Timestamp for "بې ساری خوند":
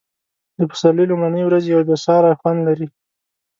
1.87-2.59